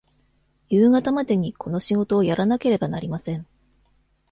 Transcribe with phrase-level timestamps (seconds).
[0.67, 3.45] 夕方までにこの仕事をやらなければなりません。